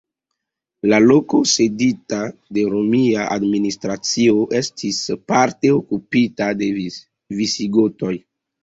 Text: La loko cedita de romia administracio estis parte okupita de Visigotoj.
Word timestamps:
La 0.93 0.99
loko 1.03 1.41
cedita 1.51 2.19
de 2.59 2.63
romia 2.77 3.27
administracio 3.37 4.43
estis 4.63 5.05
parte 5.35 5.75
okupita 5.79 6.51
de 6.65 6.73
Visigotoj. 6.83 8.17